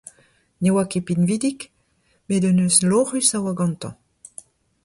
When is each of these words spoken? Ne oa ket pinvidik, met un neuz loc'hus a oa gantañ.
Ne 0.61 0.69
oa 0.73 0.83
ket 0.91 1.05
pinvidik, 1.07 1.59
met 2.27 2.45
un 2.49 2.55
neuz 2.59 2.77
loc'hus 2.89 3.29
a 3.35 3.37
oa 3.45 3.53
gantañ. 3.59 3.93